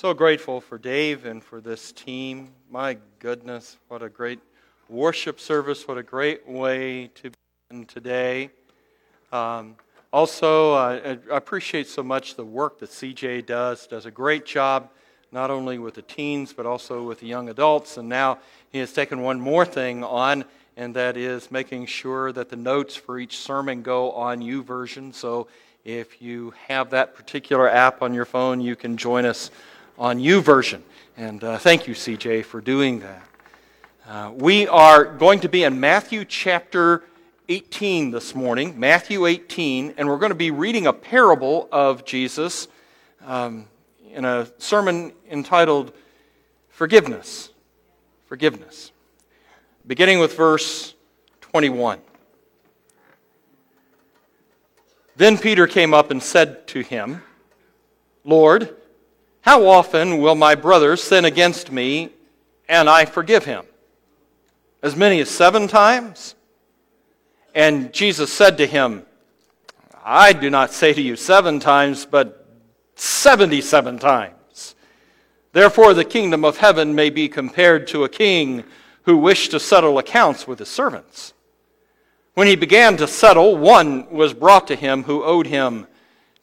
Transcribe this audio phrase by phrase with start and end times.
[0.00, 2.50] So grateful for Dave and for this team.
[2.70, 4.38] My goodness, what a great
[4.88, 5.88] worship service.
[5.88, 7.32] What a great way to
[7.68, 8.50] begin today.
[9.32, 9.74] Um,
[10.12, 13.88] also, I appreciate so much the work that CJ does.
[13.88, 14.88] Does a great job,
[15.32, 17.96] not only with the teens, but also with the young adults.
[17.96, 18.38] And now
[18.70, 20.44] he has taken one more thing on,
[20.76, 25.12] and that is making sure that the notes for each sermon go on YouVersion.
[25.12, 25.48] So
[25.84, 29.50] if you have that particular app on your phone, you can join us
[29.98, 30.80] on YouVersion.
[31.16, 33.22] And uh, thank you, CJ, for doing that.
[34.06, 37.02] Uh, we are going to be in Matthew chapter
[37.48, 42.68] 18 this morning, Matthew 18, and we're going to be reading a parable of Jesus
[43.26, 43.66] um,
[44.12, 45.92] in a sermon entitled
[46.68, 47.50] Forgiveness.
[48.26, 48.92] Forgiveness.
[49.86, 50.94] Beginning with verse
[51.40, 51.98] 21.
[55.16, 57.22] Then Peter came up and said to him,
[58.24, 58.77] Lord,
[59.40, 62.10] how often will my brother sin against me
[62.68, 63.64] and I forgive him?
[64.82, 66.34] As many as seven times?
[67.54, 69.04] And Jesus said to him,
[70.04, 72.46] I do not say to you seven times, but
[72.94, 74.74] 77 times.
[75.52, 78.64] Therefore, the kingdom of heaven may be compared to a king
[79.02, 81.32] who wished to settle accounts with his servants.
[82.34, 85.86] When he began to settle, one was brought to him who owed him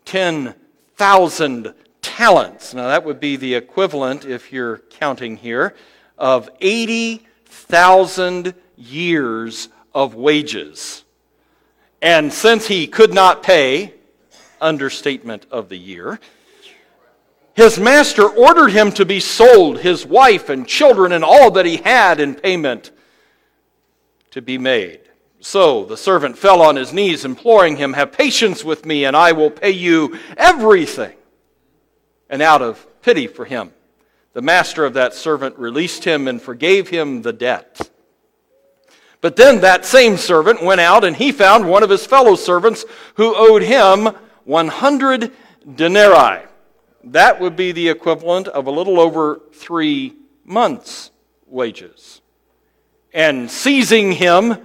[0.06, 1.74] 10,000
[2.16, 2.74] talents.
[2.74, 5.76] Now, that would be the equivalent, if you're counting here,
[6.18, 11.04] of 80,000 years of wages.
[12.02, 13.96] And since he could not pay,
[14.62, 16.22] understatement of the year,
[17.54, 21.78] his master ordered him to be sold, his wife and children and all that he
[21.78, 22.92] had in payment
[24.32, 25.02] to be made.
[25.42, 29.34] So the servant fell on his knees, imploring him, Have patience with me, and I
[29.34, 31.16] will pay you everything
[32.30, 33.72] and out of pity for him,
[34.34, 37.90] the master of that servant released him and forgave him the debt.
[39.22, 42.86] But then that same servant went out and he found one of his fellow servants
[43.16, 44.13] who owed him
[44.44, 45.31] 100
[45.75, 46.46] denarii.
[47.06, 51.12] That would be the equivalent of a little over three months'
[51.47, 52.22] wages.
[53.13, 54.57] And seizing him,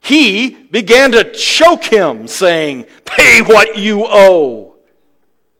[0.00, 4.73] he began to choke him, saying, Pay what you owe.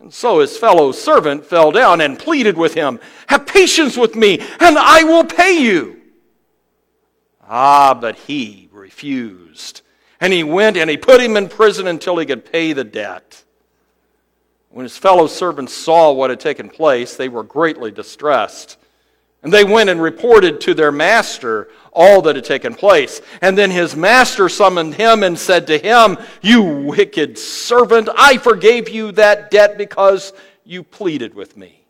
[0.05, 4.39] And so his fellow servant fell down and pleaded with him, Have patience with me,
[4.61, 5.99] and I will pay you.
[7.49, 9.81] Ah, but he refused.
[10.21, 13.45] And he went and he put him in prison until he could pay the debt.
[14.69, 18.77] When his fellow servants saw what had taken place, they were greatly distressed.
[19.43, 23.21] And they went and reported to their master all that had taken place.
[23.41, 28.89] And then his master summoned him and said to him, You wicked servant, I forgave
[28.89, 30.33] you that debt because
[30.65, 31.85] you pleaded with me.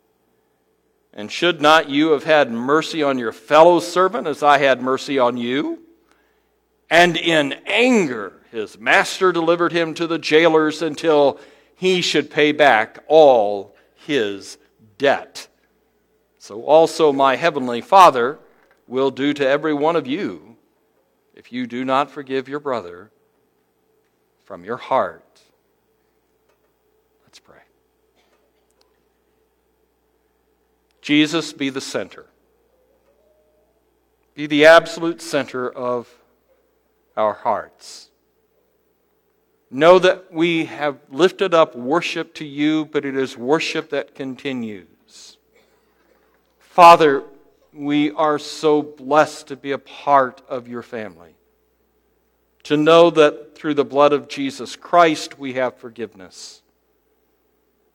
[1.13, 5.17] And should not you have had mercy on your fellow servant as I had mercy
[5.17, 5.79] on you?
[6.89, 11.39] And in anger, his master delivered him to the jailers until
[11.75, 14.57] he should pay back all his
[14.97, 15.47] debt.
[16.37, 18.39] So also my heavenly Father
[18.87, 20.57] will do to every one of you
[21.33, 23.11] if you do not forgive your brother
[24.43, 25.41] from your heart.
[27.23, 27.57] Let's pray.
[31.01, 32.25] Jesus, be the center.
[34.35, 36.13] Be the absolute center of
[37.15, 38.09] our hearts.
[39.71, 45.37] Know that we have lifted up worship to you, but it is worship that continues.
[46.59, 47.23] Father,
[47.75, 51.35] we are so blessed to be a part of your family.
[52.63, 56.61] To know that through the blood of Jesus Christ we have forgiveness.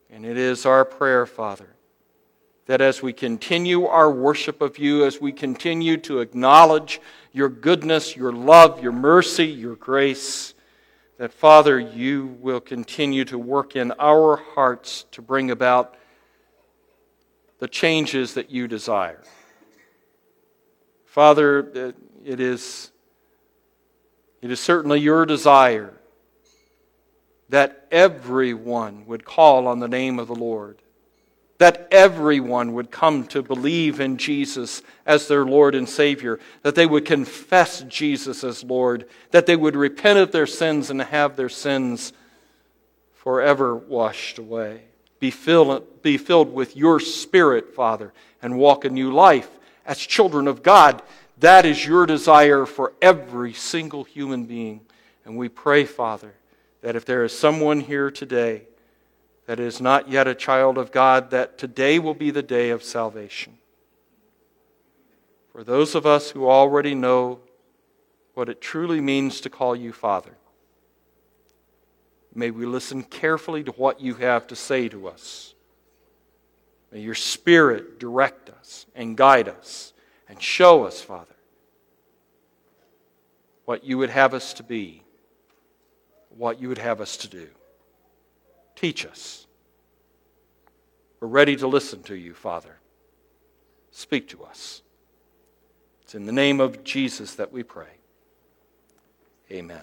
[0.09, 1.67] And it is our prayer, Father,
[2.67, 7.01] that as we continue our worship of you, as we continue to acknowledge
[7.33, 10.53] your goodness, your love, your mercy, your grace,
[11.17, 15.95] that, Father, you will continue to work in our hearts to bring about
[17.59, 19.21] the changes that you desire.
[21.11, 21.93] Father,
[22.23, 22.89] it is,
[24.41, 25.93] it is certainly your desire
[27.49, 30.81] that everyone would call on the name of the Lord,
[31.57, 36.85] that everyone would come to believe in Jesus as their Lord and Savior, that they
[36.85, 41.49] would confess Jesus as Lord, that they would repent of their sins and have their
[41.49, 42.13] sins
[43.15, 44.83] forever washed away.
[45.19, 49.49] Be filled, be filled with your Spirit, Father, and walk a new life
[49.85, 51.01] as children of God.
[51.39, 54.81] That is your desire for every single human being.
[55.25, 56.33] And we pray, Father,
[56.81, 58.63] that if there is someone here today
[59.45, 62.83] that is not yet a child of God, that today will be the day of
[62.83, 63.57] salvation.
[65.51, 67.39] For those of us who already know
[68.33, 70.37] what it truly means to call you Father,
[72.33, 75.53] may we listen carefully to what you have to say to us.
[76.91, 79.93] May your Spirit direct us and guide us
[80.27, 81.35] and show us, Father,
[83.65, 85.03] what you would have us to be,
[86.29, 87.47] what you would have us to do.
[88.75, 89.47] Teach us.
[91.19, 92.77] We're ready to listen to you, Father.
[93.91, 94.81] Speak to us.
[96.01, 97.99] It's in the name of Jesus that we pray.
[99.51, 99.81] Amen.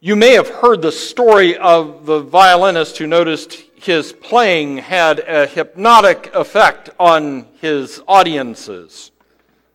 [0.00, 5.46] You may have heard the story of the violinist who noticed his playing had a
[5.46, 9.10] hypnotic effect on his audiences.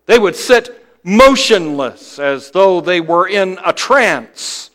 [0.05, 4.69] They would sit motionless as though they were in a trance.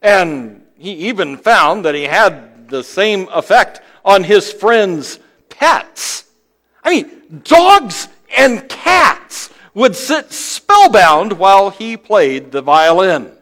[0.00, 5.18] And he even found that he had the same effect on his friends'
[5.50, 6.24] pets.
[6.82, 13.32] I mean, dogs and cats would sit spellbound while he played the violin,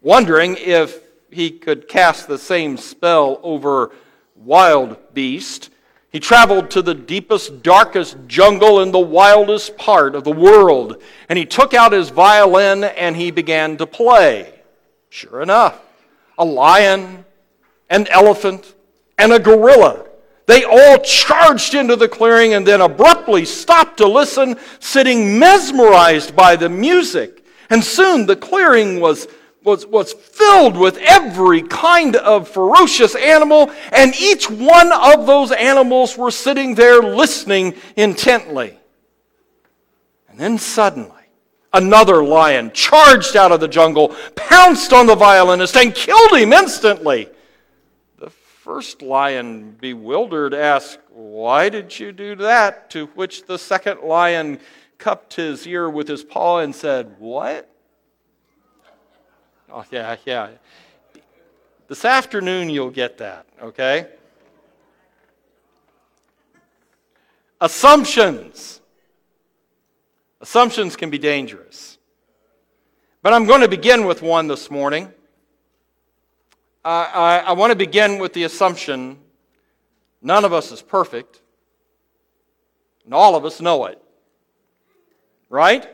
[0.00, 1.00] wondering if
[1.30, 3.90] he could cast the same spell over
[4.34, 5.70] wild beast.
[6.10, 11.38] He traveled to the deepest, darkest jungle in the wildest part of the world, and
[11.38, 14.54] he took out his violin and he began to play.
[15.10, 15.80] Sure enough,
[16.38, 17.24] a lion,
[17.90, 18.74] an elephant,
[19.18, 20.06] and a gorilla.
[20.46, 26.56] They all charged into the clearing and then abruptly stopped to listen, sitting mesmerized by
[26.56, 27.44] the music.
[27.68, 29.28] And soon the clearing was,
[29.64, 36.16] was, was filled with every kind of ferocious animal, and each one of those animals
[36.16, 38.78] were sitting there listening intently.
[40.28, 41.18] And then suddenly,
[41.72, 47.28] Another lion charged out of the jungle, pounced on the violinist, and killed him instantly.
[48.18, 52.88] The first lion, bewildered, asked, Why did you do that?
[52.90, 54.60] To which the second lion
[54.96, 57.70] cupped his ear with his paw and said, What?
[59.70, 60.48] Oh, yeah, yeah.
[61.88, 64.08] This afternoon you'll get that, okay?
[67.60, 68.80] Assumptions.
[70.40, 71.98] Assumptions can be dangerous.
[73.22, 75.12] But I'm going to begin with one this morning.
[76.84, 79.18] I, I, I want to begin with the assumption
[80.22, 81.40] none of us is perfect,
[83.04, 84.00] and all of us know it.
[85.50, 85.88] Right?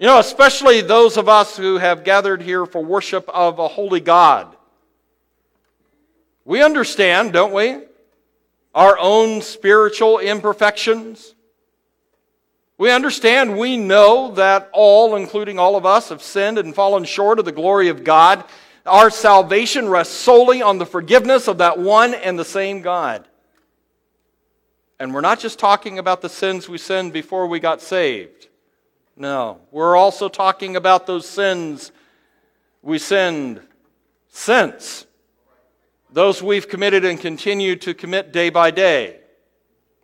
[0.00, 4.00] You know, especially those of us who have gathered here for worship of a holy
[4.00, 4.56] God.
[6.46, 7.82] We understand, don't we?
[8.74, 11.34] Our own spiritual imperfections.
[12.78, 17.38] We understand, we know that all, including all of us, have sinned and fallen short
[17.38, 18.42] of the glory of God.
[18.86, 23.28] Our salvation rests solely on the forgiveness of that one and the same God.
[24.98, 28.46] And we're not just talking about the sins we sinned before we got saved.
[29.20, 31.92] No, we're also talking about those sins
[32.80, 33.60] we sinned
[34.30, 35.04] since.
[36.10, 39.18] Those we've committed and continue to commit day by day.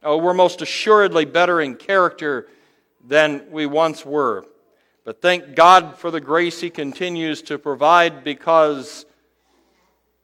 [0.02, 2.46] Oh, we're most assuredly better in character
[3.06, 4.44] than we once were.
[5.02, 9.06] But thank God for the grace He continues to provide because,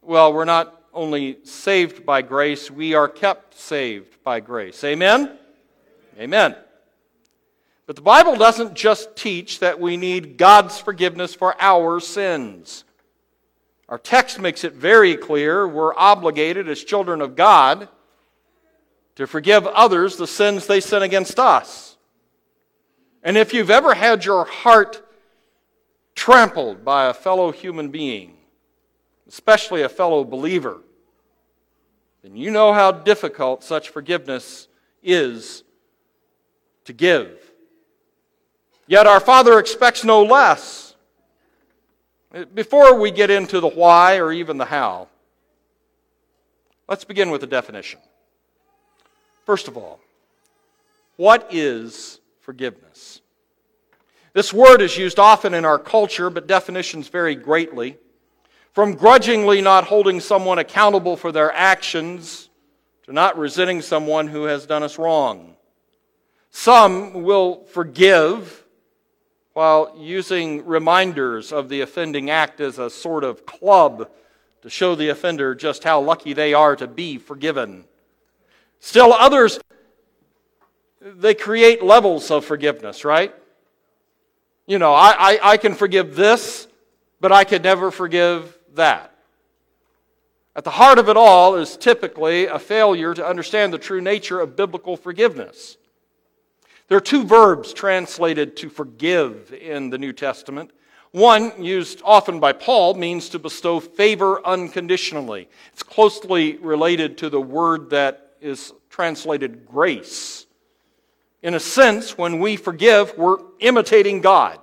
[0.03, 4.85] well, we're not only saved by grace, we are kept saved by grace.
[4.85, 5.39] Amen?
[6.19, 6.57] Amen.
[7.87, 12.85] But the Bible doesn't just teach that we need God's forgiveness for our sins.
[13.89, 17.89] Our text makes it very clear we're obligated as children of God
[19.17, 21.97] to forgive others the sins they sin against us.
[23.23, 25.07] And if you've ever had your heart
[26.15, 28.37] trampled by a fellow human being,
[29.29, 30.79] especially a fellow believer,
[32.23, 34.69] then you know how difficult such forgiveness
[35.03, 35.65] is
[36.85, 37.52] to give.
[38.93, 40.95] Yet our Father expects no less.
[42.53, 45.09] Before we get into the why or even the how,
[46.87, 48.01] let's begin with a definition.
[49.47, 49.99] First of all,
[51.17, 53.23] what is forgiveness.
[54.35, 57.97] This word is used often in our culture, but definitions vary greatly.
[58.75, 62.51] From grudgingly not holding someone accountable for their actions
[63.05, 65.57] to not resenting someone who has done us wrong.
[66.51, 68.62] Some will forgive
[69.53, 74.09] while using reminders of the offending act as a sort of club
[74.63, 77.85] to show the offender just how lucky they are to be forgiven.
[78.81, 79.61] Still, others
[81.01, 83.35] they create levels of forgiveness, right?
[84.67, 86.69] You know, I, I, I, can forgive this,
[87.21, 89.13] but I could never forgive that.
[90.55, 94.41] At the heart of it all is typically a failure to understand the true nature
[94.41, 95.77] of biblical forgiveness.
[96.93, 100.73] There are two verbs translated to forgive in the New Testament.
[101.13, 105.49] One, used often by Paul, means to bestow favor unconditionally.
[105.73, 110.45] It's closely related to the word that is translated grace.
[111.43, 114.59] In a sense, when we forgive, we're imitating God.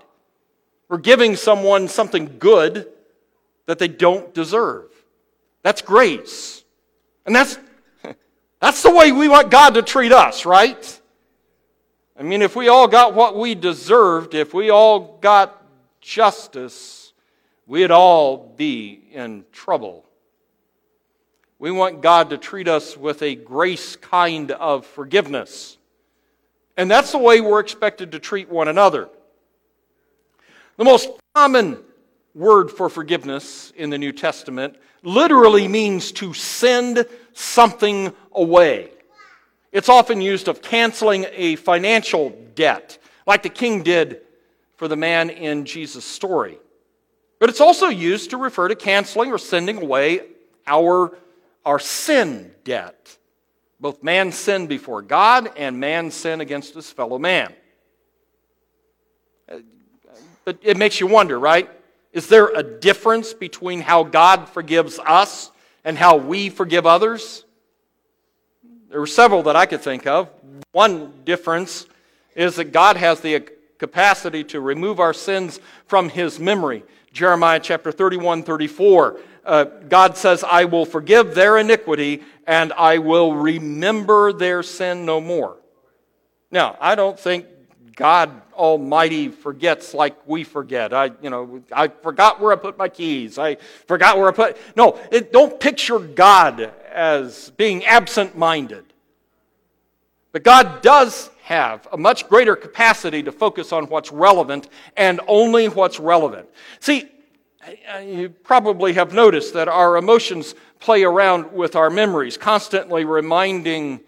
[0.87, 2.91] We're giving someone something good
[3.65, 4.91] that they don't deserve.
[5.63, 6.63] That's grace.
[7.25, 7.57] And that's,
[8.59, 10.98] that's the way we want God to treat us, right?
[12.19, 15.63] I mean, if we all got what we deserved, if we all got
[16.01, 17.13] justice,
[17.65, 20.03] we'd all be in trouble.
[21.59, 25.77] We want God to treat us with a grace kind of forgiveness.
[26.75, 29.07] And that's the way we're expected to treat one another.
[30.75, 31.77] The most common
[32.35, 38.91] word for forgiveness in the New Testament literally means to send something away.
[39.71, 42.97] It's often used of canceling a financial debt,
[43.27, 44.21] like the king did
[44.77, 46.57] for the man in Jesus' story.
[47.39, 50.21] But it's also used to refer to canceling or sending away
[50.65, 51.17] our,
[51.65, 53.17] our sin debt.
[53.79, 57.53] Both man sin before God and man sin against his fellow man.
[60.43, 61.69] But it makes you wonder, right?
[62.11, 65.51] Is there a difference between how God forgives us
[65.83, 67.45] and how we forgive others?
[68.89, 70.29] There were several that I could think of.
[70.71, 71.85] One difference
[72.35, 76.83] is that God has the capacity to remove our sins from his memory.
[77.13, 79.19] Jeremiah chapter 31, 34.
[79.45, 85.21] Uh, God says, I will forgive their iniquity and I will remember their sin no
[85.21, 85.57] more.
[86.49, 87.45] Now, I don't think
[87.95, 90.93] God Almighty forgets like we forget.
[90.93, 93.37] I, you know, I forgot where I put my keys.
[93.37, 93.55] I
[93.85, 94.57] forgot where I put.
[94.75, 98.83] No, it, don't picture God as being absent-minded.
[100.33, 105.69] But God does have a much greater capacity to focus on what's relevant and only
[105.69, 106.49] what's relevant.
[106.81, 107.09] See,
[108.03, 114.01] you probably have noticed that our emotions play around with our memories, constantly reminding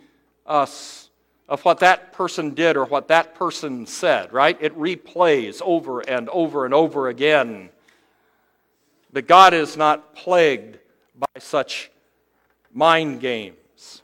[0.45, 1.09] us
[1.47, 4.57] of what that person did or what that person said, right?
[4.59, 7.69] It replays over and over and over again.
[9.13, 10.77] But God is not plagued
[11.17, 11.90] by such
[12.73, 14.01] mind games.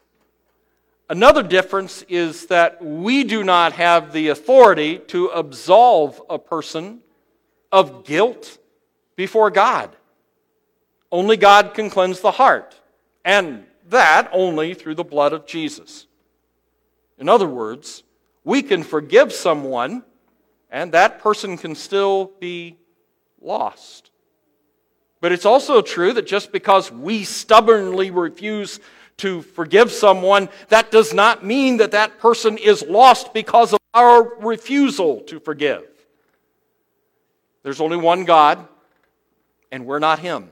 [1.10, 7.00] Another difference is that we do not have the authority to absolve a person
[7.72, 8.58] of guilt
[9.16, 9.96] before God.
[11.12, 12.76] Only God can cleanse the heart,
[13.24, 16.08] and that only through the blood of Jesus.
[17.18, 18.04] In other words,
[18.44, 20.04] we can forgive someone
[20.70, 22.78] and that person can still be
[23.42, 24.07] lost.
[25.20, 28.80] But it's also true that just because we stubbornly refuse
[29.18, 34.36] to forgive someone, that does not mean that that person is lost because of our
[34.40, 35.84] refusal to forgive.
[37.64, 38.68] There's only one God,
[39.72, 40.52] and we're not Him.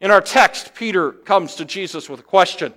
[0.00, 2.74] In our text, Peter comes to Jesus with a question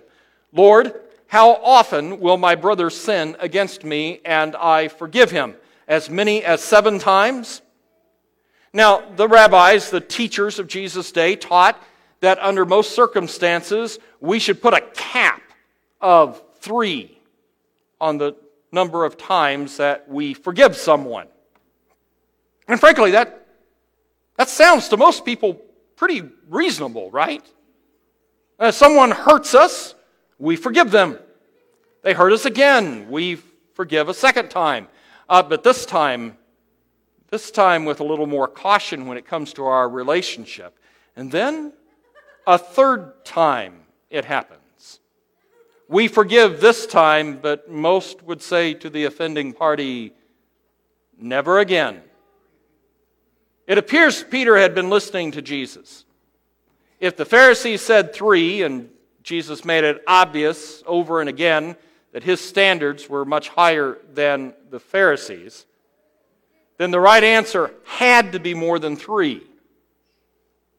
[0.53, 0.93] Lord,
[1.27, 5.55] how often will my brother sin against me and I forgive him?
[5.87, 7.61] As many as seven times?
[8.73, 11.81] Now, the rabbis, the teachers of Jesus' day, taught
[12.19, 15.41] that under most circumstances, we should put a cap
[16.01, 17.19] of three
[17.99, 18.35] on the
[18.71, 21.27] number of times that we forgive someone.
[22.67, 23.47] And frankly, that,
[24.35, 25.61] that sounds to most people
[25.95, 27.43] pretty reasonable, right?
[28.59, 29.95] If someone hurts us,
[30.37, 31.17] we forgive them.
[32.03, 33.39] They hurt us again, we
[33.73, 34.87] forgive a second time.
[35.29, 36.37] Uh, but this time,
[37.29, 40.77] this time with a little more caution when it comes to our relationship.
[41.15, 41.73] And then
[42.45, 44.99] a third time it happens.
[45.89, 50.13] We forgive this time, but most would say to the offending party,
[51.17, 52.01] never again.
[53.67, 56.05] It appears Peter had been listening to Jesus.
[56.99, 58.89] If the Pharisees said three and
[59.23, 61.75] Jesus made it obvious over and again
[62.13, 65.65] that his standards were much higher than the Pharisees,
[66.77, 69.43] then the right answer had to be more than three.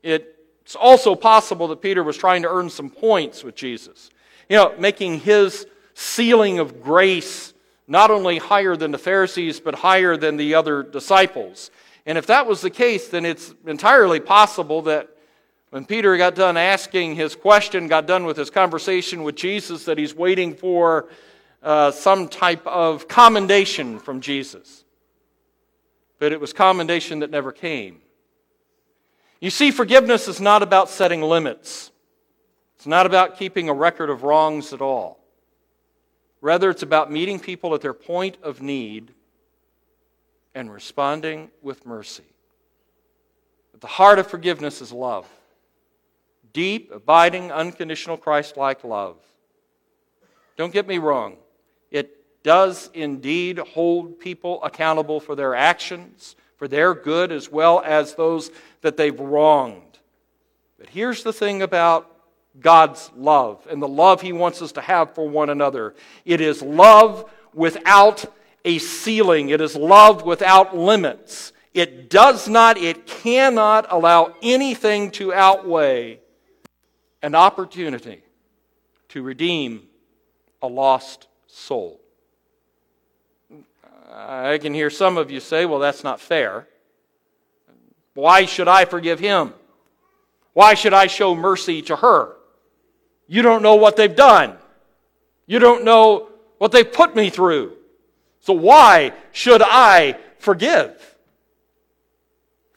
[0.02, 4.10] It's also possible that Peter was trying to earn some points with Jesus.
[4.48, 7.52] You know, making his ceiling of grace
[7.86, 11.70] not only higher than the Pharisees, but higher than the other disciples.
[12.06, 15.08] And if that was the case, then it's entirely possible that
[15.70, 19.98] when Peter got done asking his question, got done with his conversation with Jesus, that
[19.98, 21.08] he's waiting for
[21.62, 24.84] uh, some type of commendation from Jesus.
[26.18, 28.00] But it was commendation that never came.
[29.40, 31.92] You see, forgiveness is not about setting limits.
[32.76, 35.18] It's not about keeping a record of wrongs at all.
[36.40, 39.12] Rather, it's about meeting people at their point of need
[40.54, 42.24] and responding with mercy.
[43.74, 45.26] At the heart of forgiveness is love
[46.52, 49.16] deep, abiding, unconditional, Christ like love.
[50.56, 51.36] Don't get me wrong,
[52.42, 58.50] does indeed hold people accountable for their actions, for their good, as well as those
[58.80, 59.98] that they've wronged.
[60.78, 62.10] But here's the thing about
[62.60, 66.62] God's love and the love He wants us to have for one another it is
[66.62, 68.24] love without
[68.64, 71.52] a ceiling, it is love without limits.
[71.74, 76.20] It does not, it cannot allow anything to outweigh
[77.22, 78.22] an opportunity
[79.10, 79.82] to redeem
[80.60, 82.00] a lost soul.
[84.10, 86.66] I can hear some of you say, well, that's not fair.
[88.14, 89.52] Why should I forgive him?
[90.54, 92.36] Why should I show mercy to her?
[93.28, 94.56] You don't know what they've done.
[95.46, 97.76] You don't know what they've put me through.
[98.40, 101.16] So why should I forgive?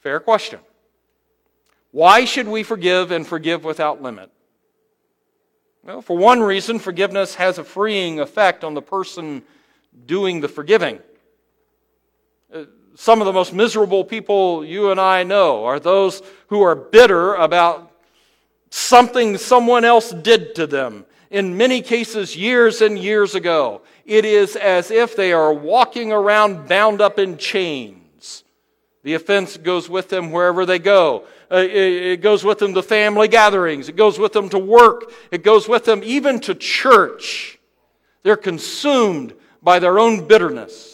[0.02, 0.60] Fair question.
[1.92, 4.32] Why should we forgive and forgive without limit?
[5.84, 9.44] Well, for one reason, forgiveness has a freeing effect on the person
[10.06, 11.00] doing the forgiving.
[12.96, 17.36] Some of the most miserable people you and I know are those who are bitter
[17.36, 17.92] about
[18.70, 21.06] something someone else did to them.
[21.30, 26.68] In many cases, years and years ago, it is as if they are walking around
[26.68, 28.44] bound up in chains.
[29.04, 31.24] The offense goes with them wherever they go.
[31.50, 33.90] Uh, it goes with them to family gatherings.
[33.90, 35.12] It goes with them to work.
[35.32, 37.60] It goes with them even to church.
[38.24, 40.91] They're consumed by their own bitterness.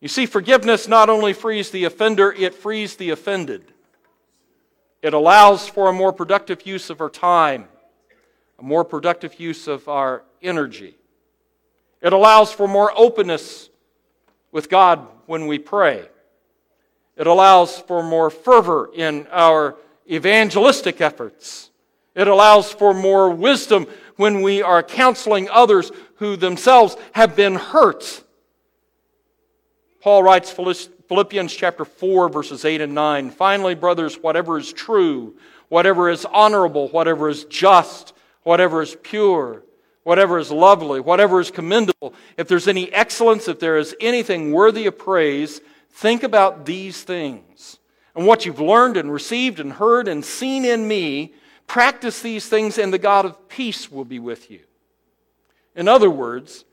[0.00, 3.72] You see, forgiveness not only frees the offender, it frees the offended.
[5.02, 7.68] It allows for a more productive use of our time,
[8.58, 10.96] a more productive use of our energy.
[12.00, 13.70] It allows for more openness
[14.52, 16.08] with God when we pray.
[17.16, 19.76] It allows for more fervor in our
[20.08, 21.70] evangelistic efforts.
[22.14, 28.24] It allows for more wisdom when we are counseling others who themselves have been hurt.
[30.00, 33.30] Paul writes Philippians chapter 4, verses 8 and 9.
[33.30, 35.36] Finally, brothers, whatever is true,
[35.68, 39.64] whatever is honorable, whatever is just, whatever is pure,
[40.04, 44.86] whatever is lovely, whatever is commendable, if there's any excellence, if there is anything worthy
[44.86, 47.78] of praise, think about these things.
[48.14, 51.34] And what you've learned and received and heard and seen in me,
[51.66, 54.60] practice these things, and the God of peace will be with you.
[55.74, 56.64] In other words,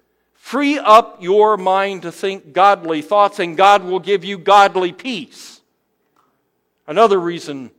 [0.46, 5.60] Free up your mind to think godly thoughts, and God will give you godly peace.
[6.86, 7.72] Another reason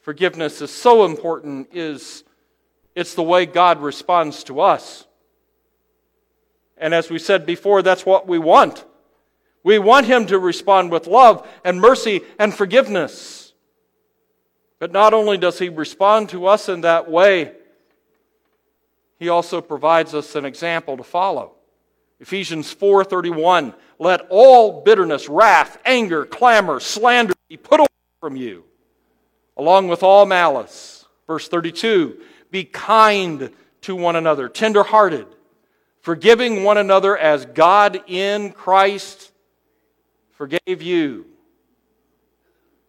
[0.00, 2.24] forgiveness is so important is
[2.96, 5.06] it's the way God responds to us.
[6.76, 8.84] And as we said before, that's what we want.
[9.62, 13.52] We want Him to respond with love and mercy and forgiveness.
[14.80, 17.52] But not only does He respond to us in that way,
[19.20, 21.54] He also provides us an example to follow.
[22.20, 27.86] Ephesians 4:31 Let all bitterness, wrath, anger, clamor, slander be put away
[28.20, 28.64] from you,
[29.56, 31.06] along with all malice.
[31.26, 33.50] Verse 32 Be kind
[33.82, 35.26] to one another, tenderhearted,
[36.02, 39.32] forgiving one another as God in Christ
[40.40, 41.26] forgave you.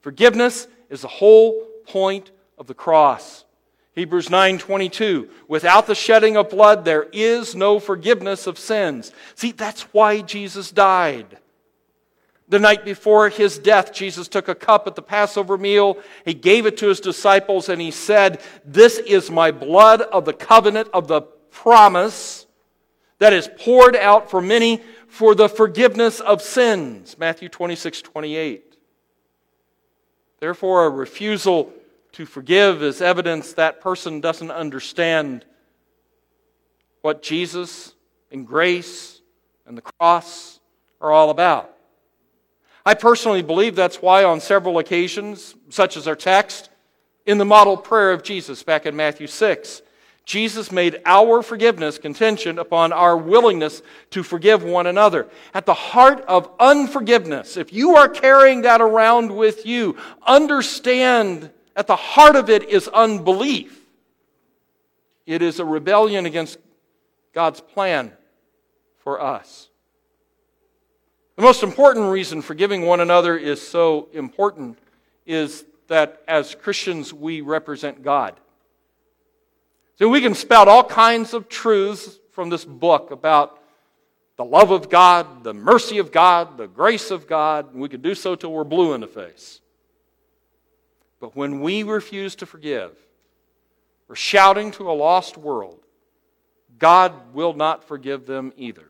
[0.01, 3.45] Forgiveness is the whole point of the cross.
[3.93, 9.12] Hebrews 9:22 Without the shedding of blood there is no forgiveness of sins.
[9.36, 11.38] See, that's why Jesus died.
[12.47, 15.97] The night before his death, Jesus took a cup at the Passover meal.
[16.25, 20.34] He gave it to his disciples and he said, "This is my blood of the
[20.34, 22.45] covenant of the promise
[23.19, 28.77] that is poured out for many for the forgiveness of sins." Matthew 26:28.
[30.39, 31.71] Therefore, a refusal
[32.13, 35.45] to forgive is evidence that person doesn't understand
[37.02, 37.93] what Jesus
[38.32, 39.21] and grace
[39.65, 40.60] and the cross
[41.00, 41.76] are all about.
[42.86, 46.69] I personally believe that's why, on several occasions, such as our text,
[47.26, 49.82] in the model prayer of Jesus back in Matthew 6,
[50.26, 55.28] Jesus made our forgiveness contingent upon our willingness to forgive one another.
[55.54, 61.88] At the heart of unforgiveness, if you are carrying that around with you, understand at
[61.88, 63.79] the heart of it is unbelief.
[65.25, 66.57] It is a rebellion against
[67.34, 68.12] God's plan
[68.99, 69.69] for us.
[71.36, 74.77] The most important reason forgiving one another is so important
[75.25, 78.36] is that as Christians we represent God.
[79.97, 83.62] So we can spout all kinds of truths from this book about
[84.38, 88.01] the love of God, the mercy of God, the grace of God, and we can
[88.01, 89.62] do so till we're blue in the face.
[91.21, 92.97] But when we refuse to forgive,
[94.07, 95.79] we're shouting to a lost world,
[96.79, 98.88] God will not forgive them either.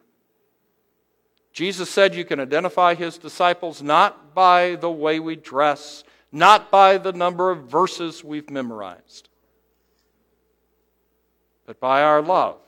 [1.52, 6.98] Jesus said you can identify his disciples not by the way we dress, not by
[6.98, 9.28] the number of verses we've memorized,
[11.66, 12.60] but by our love.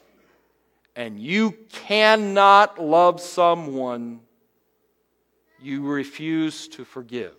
[0.94, 4.20] And you cannot love someone
[5.62, 7.36] you refuse to forgive.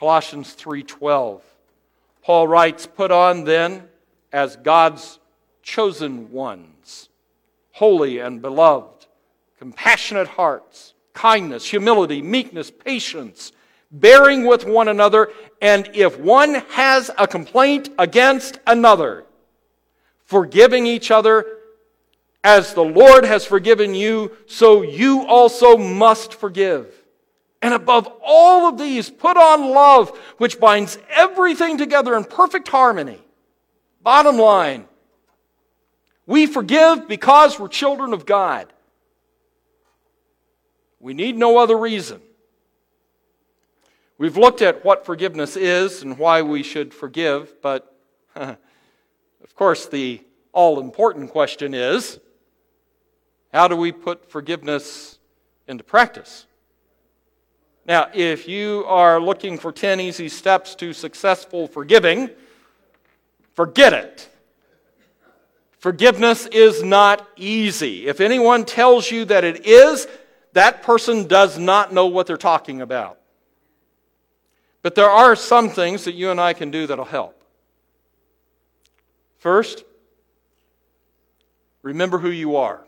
[0.00, 1.42] Colossians 3:12.
[2.22, 3.90] Paul writes, "Put on then
[4.32, 5.18] as God's
[5.62, 7.10] chosen ones,
[7.72, 9.04] holy and beloved,
[9.58, 13.52] compassionate hearts, kindness, humility, meekness, patience,
[13.90, 19.26] bearing with one another, and if one has a complaint against another,
[20.24, 21.58] forgiving each other
[22.42, 26.99] as the Lord has forgiven you, so you also must forgive.
[27.62, 33.20] And above all of these, put on love, which binds everything together in perfect harmony.
[34.02, 34.86] Bottom line,
[36.26, 38.72] we forgive because we're children of God.
[41.00, 42.20] We need no other reason.
[44.16, 47.94] We've looked at what forgiveness is and why we should forgive, but
[48.36, 48.56] of
[49.54, 52.20] course, the all important question is
[53.52, 55.18] how do we put forgiveness
[55.66, 56.46] into practice?
[57.90, 62.30] Now, if you are looking for 10 easy steps to successful forgiving,
[63.54, 64.28] forget it.
[65.80, 68.06] Forgiveness is not easy.
[68.06, 70.06] If anyone tells you that it is,
[70.52, 73.18] that person does not know what they're talking about.
[74.82, 77.42] But there are some things that you and I can do that'll help.
[79.38, 79.82] First,
[81.82, 82.84] remember who you are.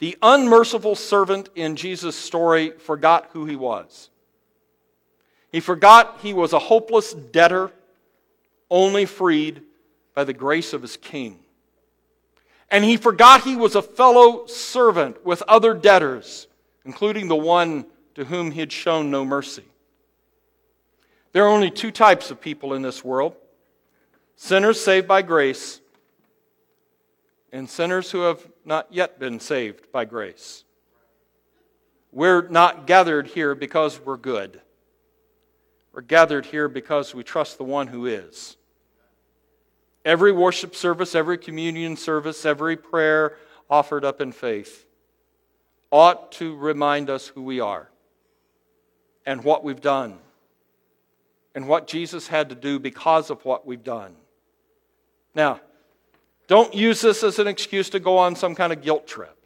[0.00, 4.10] The unmerciful servant in Jesus' story forgot who he was.
[5.52, 7.70] He forgot he was a hopeless debtor,
[8.70, 9.62] only freed
[10.14, 11.40] by the grace of his king.
[12.70, 16.46] And he forgot he was a fellow servant with other debtors,
[16.84, 17.84] including the one
[18.14, 19.64] to whom he had shown no mercy.
[21.32, 23.36] There are only two types of people in this world
[24.36, 25.82] sinners saved by grace,
[27.52, 30.64] and sinners who have not yet been saved by grace.
[32.12, 34.60] We're not gathered here because we're good.
[35.92, 38.56] We're gathered here because we trust the one who is.
[40.04, 43.36] Every worship service, every communion service, every prayer
[43.68, 44.86] offered up in faith
[45.90, 47.90] ought to remind us who we are
[49.26, 50.18] and what we've done
[51.54, 54.14] and what Jesus had to do because of what we've done.
[55.34, 55.60] Now,
[56.50, 59.36] don't use this as an excuse to go on some kind of guilt trip.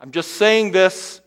[0.00, 1.20] I'm just saying this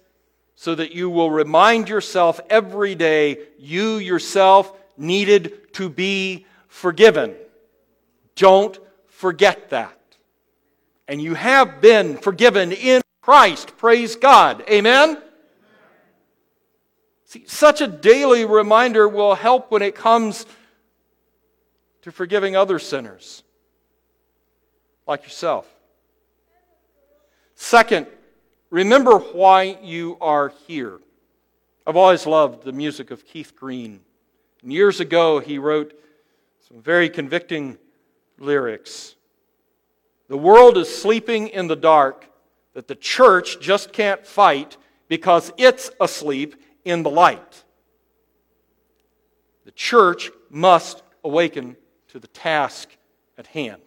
[0.56, 7.36] so that you will remind yourself every day you yourself needed to be forgiven.
[8.34, 10.00] Don't forget that.
[11.08, 13.78] And you have been forgiven in Christ.
[13.78, 14.64] Praise God.
[14.68, 15.22] Amen?
[17.26, 20.48] See, such a daily reminder will help when it comes
[22.02, 23.44] to forgiving other sinners
[25.10, 25.68] like yourself.
[27.56, 28.06] Second,
[28.70, 31.00] remember why you are here.
[31.88, 34.02] I've always loved the music of Keith Green.
[34.62, 36.00] And years ago, he wrote
[36.68, 37.80] some very convicting
[38.38, 39.16] lyrics.
[40.28, 42.30] The world is sleeping in the dark
[42.76, 47.64] that the church just can't fight because it's asleep in the light.
[49.66, 51.78] The church must awaken
[52.10, 52.90] to the task
[53.40, 53.82] at hand.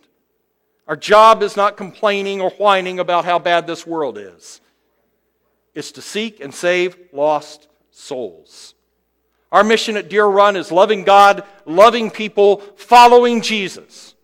[0.92, 4.60] Our job is not complaining or whining about how bad this world is.
[5.72, 8.74] It's to seek and save lost souls.
[9.50, 14.14] Our mission at Deer Run is loving God, loving people, following Jesus.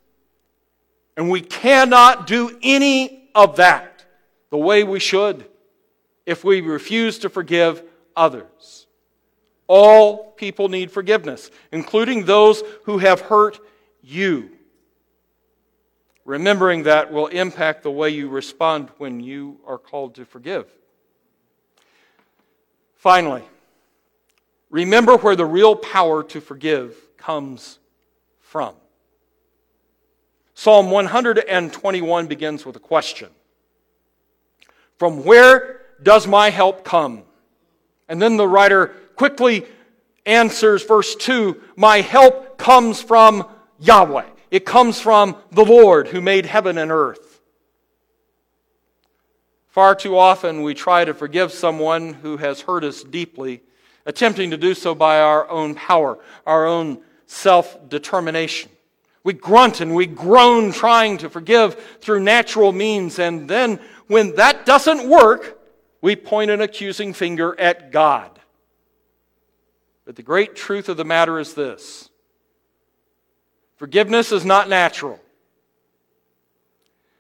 [1.17, 4.05] And we cannot do any of that
[4.51, 5.47] the way we should
[6.27, 7.83] if we refuse to forgive
[8.15, 8.87] others.
[9.69, 13.59] All people need forgiveness, including those who have hurt
[14.03, 14.51] you.
[16.29, 20.67] Remembering that will impact the way you respond when you are called to forgive.
[22.97, 23.43] Finally,
[24.69, 27.79] remember where the real power to forgive comes
[28.41, 28.75] from.
[30.53, 33.31] Psalm 121 begins with a question
[34.99, 37.23] From where does my help come?
[38.07, 39.65] And then the writer quickly
[40.27, 43.49] answers verse 2 My help comes from
[43.81, 44.27] Yahweh.
[44.51, 47.41] It comes from the Lord who made heaven and earth.
[49.69, 53.63] Far too often we try to forgive someone who has hurt us deeply,
[54.07, 58.71] attempting to do so by our own power, our own self determination.
[59.23, 64.65] We grunt and we groan trying to forgive through natural means, and then when that
[64.65, 65.59] doesn't work,
[66.01, 68.39] we point an accusing finger at God.
[70.07, 72.09] But the great truth of the matter is this
[73.79, 75.19] forgiveness is not natural,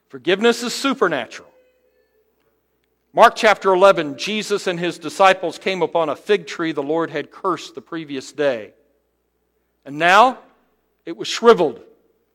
[0.08, 1.48] forgiveness is supernatural.
[3.14, 7.30] Mark chapter 11, Jesus and his disciples came upon a fig tree the Lord had
[7.30, 8.74] cursed the previous day.
[9.86, 10.38] And now
[11.06, 11.80] it was shriveled,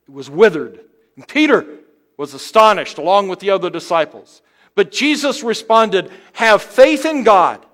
[0.08, 0.80] it was withered.
[1.16, 1.64] And Peter
[2.16, 4.42] was astonished along with the other disciples.
[4.74, 7.64] But Jesus responded, Have faith in God.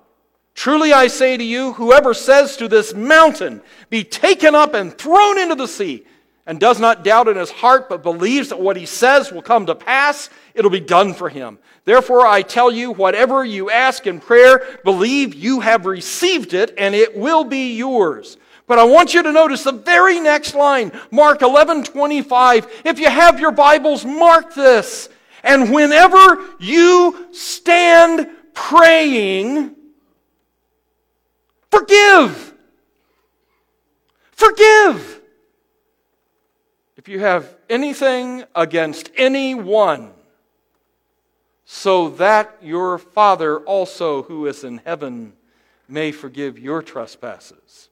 [0.53, 5.39] Truly I say to you, whoever says to this mountain, Be taken up and thrown
[5.39, 6.05] into the sea,
[6.45, 9.65] and does not doubt in his heart, but believes that what he says will come
[9.65, 11.59] to pass, it'll be done for him.
[11.85, 16.95] Therefore I tell you, whatever you ask in prayer, believe you have received it, and
[16.95, 18.37] it will be yours.
[18.67, 22.81] But I want you to notice the very next line, Mark 11 25.
[22.85, 25.09] If you have your Bibles, mark this.
[25.43, 29.75] And whenever you stand praying,
[31.71, 32.53] Forgive.
[34.31, 35.20] Forgive.
[37.01, 40.11] If you have anything against anyone,
[41.65, 45.33] so that your Father also, who is in heaven,
[45.89, 47.89] may forgive your trespasses.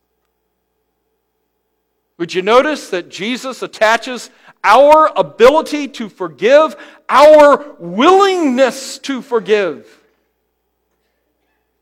[2.19, 4.30] Would you notice that Jesus attaches
[4.63, 6.76] our ability to forgive,
[7.10, 9.88] our willingness to forgive,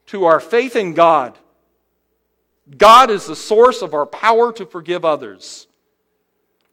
[0.06, 1.38] to our faith in God?
[2.78, 5.67] God is the source of our power to forgive others,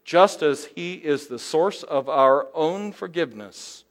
[0.05, 3.83] just as He is the source of our own forgiveness.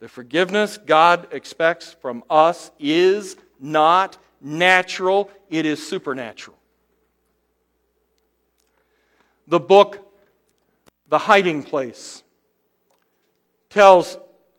[0.00, 6.58] The forgiveness God expects from us is not natural, it is supernatural.
[9.46, 10.12] The book,
[11.08, 12.24] The Hiding Place,
[13.70, 14.18] tells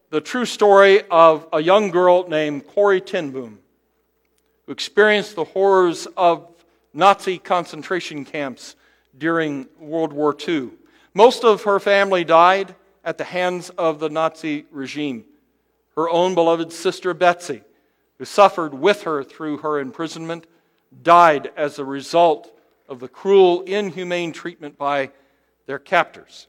[0.10, 3.60] the true story of a young girl named Corrie ten Boom
[4.66, 6.48] who experienced the horrors of
[6.94, 8.78] Nazi concentration camps
[9.18, 10.70] during World War II.
[11.14, 15.26] Most of her family died at the hands of the Nazi regime.
[15.96, 17.62] Her own beloved sister Betsy,
[18.18, 20.48] who suffered with her through her imprisonment,
[21.02, 25.12] died as a result of the cruel, inhumane treatment by
[25.66, 26.48] their captors.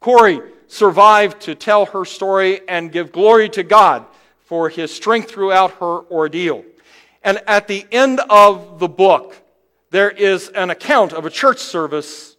[0.00, 4.06] Corrie survived to tell her story and give glory to God
[4.40, 6.64] for his strength throughout her ordeal.
[7.24, 9.36] And at the end of the book,
[9.90, 12.36] there is an account of a church service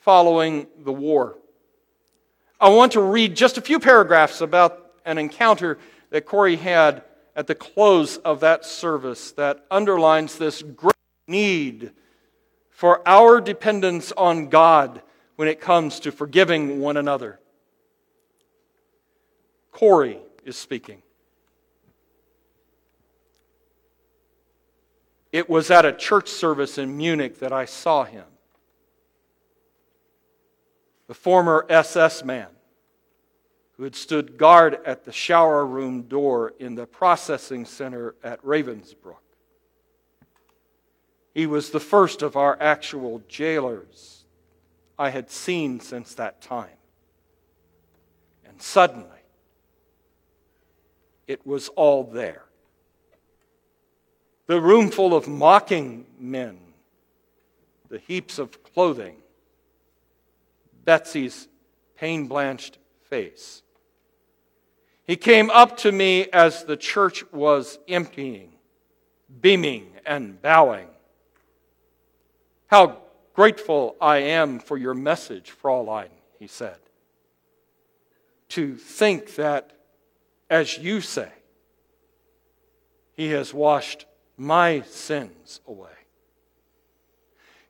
[0.00, 1.36] following the war.
[2.60, 5.78] I want to read just a few paragraphs about an encounter
[6.10, 7.02] that Corrie had
[7.34, 10.94] at the close of that service that underlines this great
[11.26, 11.92] need
[12.70, 15.02] for our dependence on God
[15.36, 17.38] when it comes to forgiving one another.
[19.72, 21.02] Corrie is speaking.
[25.36, 28.24] It was at a church service in Munich that I saw him.
[31.08, 32.48] The former SS man
[33.72, 39.20] who had stood guard at the shower room door in the processing center at Ravensbrück.
[41.34, 44.24] He was the first of our actual jailers
[44.98, 46.78] I had seen since that time.
[48.48, 49.20] And suddenly,
[51.26, 52.45] it was all there
[54.46, 56.58] the room full of mocking men,
[57.88, 59.16] the heaps of clothing,
[60.84, 61.48] Betsy's
[61.96, 62.78] pain blanched
[63.10, 63.62] face.
[65.04, 68.52] He came up to me as the church was emptying,
[69.40, 70.88] beaming and bowing.
[72.68, 73.02] How
[73.34, 76.78] grateful I am for your message, Fraulein, he said.
[78.50, 79.72] To think that,
[80.48, 81.30] as you say,
[83.12, 84.05] he has washed
[84.36, 85.90] my sins away.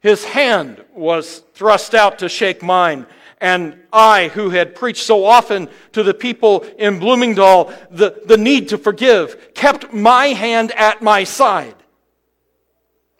[0.00, 3.07] His hand was thrust out to shake mine,
[3.40, 8.68] and I, who had preached so often to the people in Bloemendaal the, the need
[8.70, 11.74] to forgive, kept my hand at my side.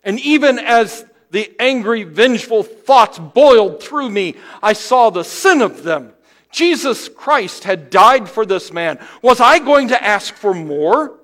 [0.05, 5.83] And even as the angry, vengeful thoughts boiled through me, I saw the sin of
[5.83, 6.13] them.
[6.53, 8.99] Jesus Christ had died for this man.
[9.21, 11.16] Was I going to ask for more?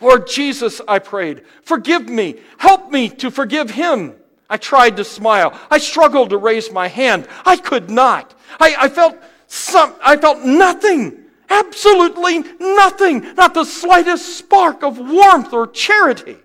[0.00, 2.36] Lord Jesus, I prayed, forgive me.
[2.58, 4.14] Help me to forgive him.
[4.50, 5.58] I tried to smile.
[5.70, 7.28] I struggled to raise my hand.
[7.44, 8.34] I could not.
[8.58, 11.24] I, I felt some, I felt nothing.
[11.50, 13.34] Absolutely nothing.
[13.34, 16.36] Not the slightest spark of warmth or charity.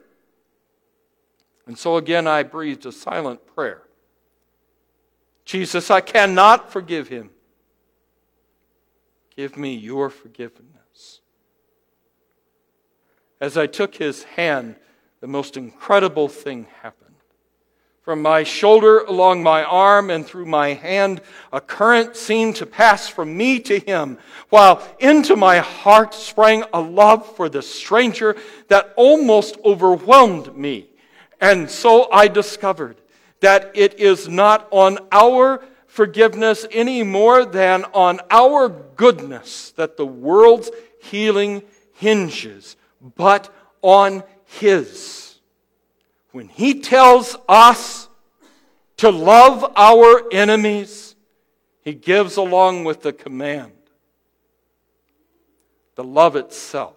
[1.66, 3.84] And so again, I breathed a silent prayer.
[5.46, 7.30] Jesus, I cannot forgive him.
[9.36, 10.83] Give me your forgiveness.
[13.44, 14.78] As I took his hand,
[15.20, 17.18] the most incredible thing happened.
[18.02, 21.20] From my shoulder along my arm and through my hand,
[21.52, 26.80] a current seemed to pass from me to him, while into my heart sprang a
[26.80, 28.38] love for the stranger
[28.70, 30.88] that almost overwhelmed me.
[31.42, 32.96] And so I discovered
[33.42, 40.08] that it is not on our forgiveness any more than on our goodness that the
[40.08, 42.78] world's healing hinges,
[43.16, 45.36] but on His.
[46.32, 48.08] When He tells us
[48.98, 51.16] to love our enemies,
[51.84, 53.74] He gives along with the command
[55.96, 56.96] the love itself.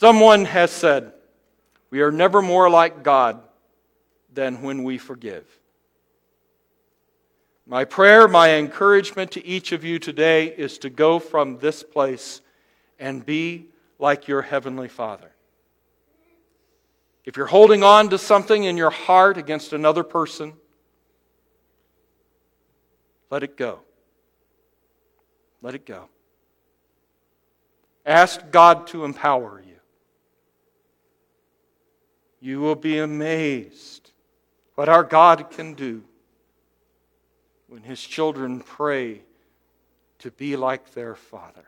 [0.00, 1.12] Someone has said,
[1.90, 3.40] We are never more like God
[4.32, 5.46] than when we forgive.
[7.68, 12.40] My prayer, my encouragement to each of you today is to go from this place
[13.00, 13.66] and be
[13.98, 15.32] like your Heavenly Father.
[17.24, 20.52] If you're holding on to something in your heart against another person,
[23.30, 23.80] let it go.
[25.60, 26.08] Let it go.
[28.04, 29.74] Ask God to empower you.
[32.40, 34.12] You will be amazed
[34.76, 36.04] what our God can do
[37.68, 39.22] when his children pray
[40.18, 41.66] to be like their father.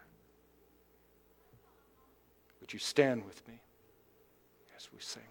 [2.60, 3.60] Would you stand with me
[4.76, 5.22] as we sing?